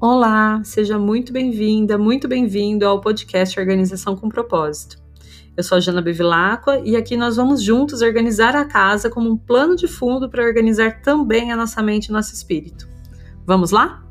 Olá, 0.00 0.62
seja 0.62 0.96
muito 0.96 1.32
bem-vinda, 1.32 1.98
muito 1.98 2.28
bem-vindo 2.28 2.86
ao 2.86 3.00
podcast 3.00 3.58
Organização 3.58 4.14
com 4.14 4.28
Propósito. 4.28 4.96
Eu 5.56 5.64
sou 5.64 5.76
a 5.76 5.80
Jana 5.80 6.00
Bevilacqua 6.00 6.78
e 6.84 6.94
aqui 6.94 7.16
nós 7.16 7.34
vamos 7.34 7.60
juntos 7.60 8.00
organizar 8.00 8.54
a 8.54 8.64
casa 8.64 9.10
como 9.10 9.28
um 9.28 9.36
plano 9.36 9.74
de 9.74 9.88
fundo 9.88 10.30
para 10.30 10.44
organizar 10.44 11.02
também 11.02 11.50
a 11.50 11.56
nossa 11.56 11.82
mente 11.82 12.06
e 12.06 12.12
nosso 12.12 12.32
espírito. 12.32 12.88
Vamos 13.44 13.72
lá? 13.72 14.06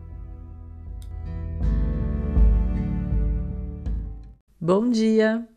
Bom 4.59 4.89
dia! 4.89 5.47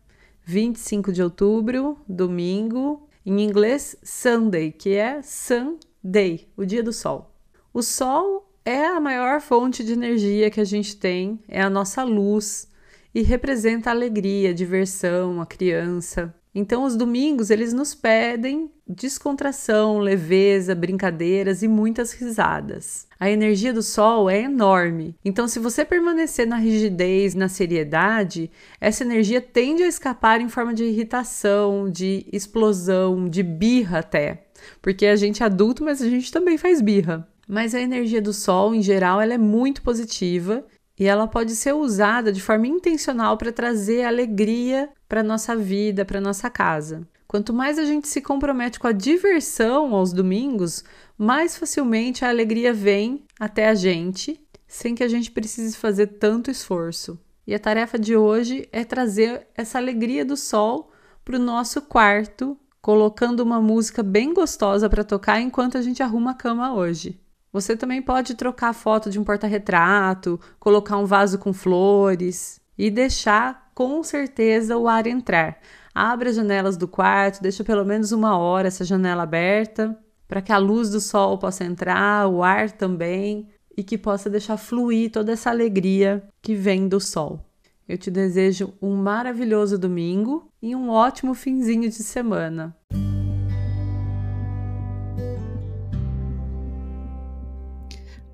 25 0.45 1.13
de 1.13 1.25
outubro, 1.25 1.99
domingo, 2.09 3.09
em 3.27 3.41
inglês 3.41 3.97
Sunday, 4.01 4.71
que 4.71 4.95
é 4.95 5.23
Sunday, 5.23 6.49
o 6.57 6.65
dia 6.65 6.85
do 6.85 6.93
sol. 6.93 7.35
O 7.75 7.83
sol 7.83 8.50
é 8.65 8.87
a 8.87 9.01
maior 9.01 9.41
fonte 9.41 9.83
de 9.83 9.93
energia 9.93 10.51
que 10.51 10.61
a 10.61 10.65
gente 10.65 10.97
tem, 10.97 11.41
é 11.49 11.61
a 11.61 11.71
nossa 11.71 12.03
luz 12.03 12.69
e 13.15 13.23
representa 13.23 13.91
alegria, 13.91 14.55
diversão, 14.55 15.41
a 15.41 15.47
criança. 15.47 16.35
Então, 16.53 16.85
os 16.85 16.97
domingos 16.97 17.49
eles 17.51 17.73
nos 17.73 17.95
pedem 17.95 18.71
descontração, 18.87 20.01
leveza, 20.01 20.75
brincadeiras 20.75 21.63
e 21.63 21.69
muitas 21.69 22.13
risadas. 22.13 23.07
A 23.21 23.31
energia 23.31 23.73
do 23.73 23.83
sol 23.83 24.29
é 24.29 24.43
enorme. 24.43 25.15
Então, 25.25 25.47
se 25.47 25.61
você 25.61 25.85
permanecer 25.85 26.49
na 26.49 26.57
rigidez, 26.57 27.37
na 27.37 27.49
seriedade, 27.49 28.51
essa 28.81 29.05
energia 29.05 29.41
tende 29.41 29.85
a 29.85 29.89
escapar 29.89 30.41
em 30.41 30.49
forma 30.49 30.75
de 30.75 30.85
irritação, 30.85 31.89
de 31.89 32.27
explosão, 32.33 33.29
de 33.29 33.45
birra 33.45 34.01
até. 34.01 34.47
Porque 34.83 35.07
a 35.07 35.15
gente 35.15 35.45
é 35.45 35.47
adulto, 35.47 35.85
mas 35.85 36.03
a 36.03 36.09
gente 36.09 36.33
também 36.33 36.59
faz 36.59 36.81
birra. 36.81 37.29
Mas 37.51 37.75
a 37.75 37.81
energia 37.81 38.23
do 38.23 38.33
sol, 38.33 38.73
em 38.73 38.81
geral, 38.81 39.21
ela 39.21 39.35
é 39.35 39.39
muito 39.39 39.83
positiva 39.83 40.65
e 40.97 41.05
ela 41.05 41.27
pode 41.27 41.57
ser 41.57 41.73
usada 41.73 42.31
de 42.31 42.41
forma 42.41 42.69
intencional 42.69 43.37
para 43.37 43.51
trazer 43.51 44.05
alegria 44.05 44.89
para 45.09 45.21
nossa 45.21 45.57
vida, 45.57 46.05
para 46.05 46.21
nossa 46.21 46.49
casa. 46.49 47.05
Quanto 47.27 47.53
mais 47.53 47.77
a 47.77 47.85
gente 47.85 48.07
se 48.07 48.21
compromete 48.21 48.79
com 48.79 48.87
a 48.87 48.93
diversão 48.93 49.93
aos 49.97 50.13
domingos, 50.13 50.85
mais 51.19 51.57
facilmente 51.57 52.25
a 52.25 52.29
alegria 52.29 52.73
vem 52.73 53.25
até 53.41 53.69
a 53.69 53.75
gente, 53.75 54.41
sem 54.69 54.95
que 54.95 55.03
a 55.03 55.09
gente 55.09 55.33
precise 55.33 55.77
fazer 55.77 56.07
tanto 56.07 56.53
esforço. 56.53 57.19
E 57.45 57.53
a 57.53 57.59
tarefa 57.59 57.99
de 57.99 58.15
hoje 58.15 58.69
é 58.71 58.85
trazer 58.85 59.49
essa 59.57 59.77
alegria 59.77 60.25
do 60.25 60.37
sol 60.37 60.93
para 61.25 61.35
o 61.35 61.41
nosso 61.41 61.83
quarto, 61.83 62.57
colocando 62.81 63.41
uma 63.41 63.61
música 63.61 64.05
bem 64.05 64.33
gostosa 64.33 64.89
para 64.89 65.03
tocar 65.03 65.41
enquanto 65.41 65.77
a 65.77 65.83
gente 65.83 66.01
arruma 66.01 66.31
a 66.31 66.35
cama 66.35 66.73
hoje. 66.73 67.19
Você 67.53 67.77
também 67.77 68.01
pode 68.01 68.35
trocar 68.35 68.69
a 68.69 68.73
foto 68.73 69.11
de 69.11 69.19
um 69.19 69.25
porta-retrato, 69.25 70.41
colocar 70.59 70.97
um 70.97 71.05
vaso 71.05 71.39
com 71.39 71.53
flores 71.53 72.61
e 72.79 72.91
deixar 72.91 73.71
com 73.75 74.03
certeza 74.03 74.77
o 74.77 74.87
ar 74.87 75.07
entrar. 75.07 75.59
Abre 75.95 76.29
as 76.29 76.37
janelas 76.37 76.77
do 76.77 76.87
quarto, 76.87 77.43
deixa 77.43 77.65
pelo 77.65 77.85
menos 77.85 78.13
uma 78.13 78.39
hora 78.39 78.69
essa 78.69 78.85
janela 78.85 79.25
aberta 79.25 79.99
para 80.29 80.41
que 80.41 80.53
a 80.53 80.59
luz 80.59 80.91
do 80.91 81.01
sol 81.01 81.39
possa 81.39 81.65
entrar, 81.65 82.29
o 82.29 82.45
ar 82.45 82.71
também 82.71 83.49
e 83.77 83.83
que 83.83 83.99
possa 83.99 84.31
deixar 84.31 84.57
fluir 84.57 85.11
toda 85.11 85.33
essa 85.33 85.51
alegria 85.51 86.23
que 86.41 86.55
vem 86.55 86.87
do 86.87 87.01
sol. 87.01 87.45
Eu 87.89 87.99
te 87.99 88.13
desejo 88.13 88.73
um 88.81 88.95
maravilhoso 88.95 89.77
domingo 89.77 90.49
e 90.63 90.77
um 90.77 90.89
ótimo 90.89 91.35
finzinho 91.35 91.89
de 91.89 92.03
semana. 92.05 92.77